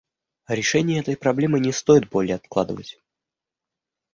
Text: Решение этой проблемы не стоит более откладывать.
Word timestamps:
Решение 0.47 0.99
этой 0.99 1.15
проблемы 1.15 1.59
не 1.59 1.71
стоит 1.71 2.09
более 2.09 2.37
откладывать. 2.37 2.97